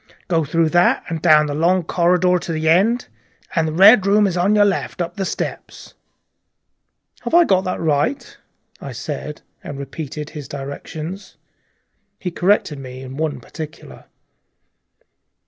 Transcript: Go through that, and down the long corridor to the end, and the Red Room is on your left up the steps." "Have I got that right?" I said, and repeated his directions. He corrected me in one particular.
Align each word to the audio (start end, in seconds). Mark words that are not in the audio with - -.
Go 0.27 0.43
through 0.43 0.69
that, 0.69 1.03
and 1.09 1.21
down 1.21 1.45
the 1.45 1.53
long 1.53 1.83
corridor 1.83 2.39
to 2.39 2.51
the 2.51 2.67
end, 2.67 3.07
and 3.55 3.67
the 3.67 3.71
Red 3.71 4.07
Room 4.07 4.25
is 4.25 4.35
on 4.35 4.55
your 4.55 4.65
left 4.65 4.99
up 4.99 5.15
the 5.15 5.25
steps." 5.25 5.93
"Have 7.21 7.35
I 7.35 7.43
got 7.43 7.65
that 7.65 7.79
right?" 7.79 8.35
I 8.81 8.93
said, 8.93 9.43
and 9.63 9.77
repeated 9.77 10.31
his 10.31 10.47
directions. 10.47 11.37
He 12.17 12.31
corrected 12.31 12.79
me 12.79 13.03
in 13.03 13.15
one 13.15 13.39
particular. 13.41 14.05